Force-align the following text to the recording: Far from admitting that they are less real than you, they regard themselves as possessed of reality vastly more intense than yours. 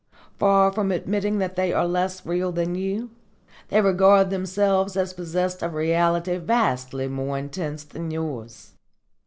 Far 0.39 0.71
from 0.71 0.91
admitting 0.91 1.37
that 1.37 1.55
they 1.55 1.71
are 1.71 1.85
less 1.85 2.25
real 2.25 2.51
than 2.51 2.73
you, 2.73 3.11
they 3.67 3.81
regard 3.81 4.31
themselves 4.31 4.97
as 4.97 5.13
possessed 5.13 5.61
of 5.61 5.75
reality 5.75 6.37
vastly 6.37 7.07
more 7.07 7.37
intense 7.37 7.83
than 7.83 8.09
yours. 8.09 8.71